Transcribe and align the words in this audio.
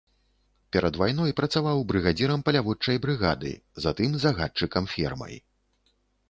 Перад 0.75 0.95
вайной 1.01 1.33
працаваў 1.39 1.83
брыгадзірам 1.91 2.39
паляводчай 2.47 2.97
брыгады, 3.03 3.53
затым 3.87 4.17
загадчыкам 4.25 4.83
фермай. 4.95 5.35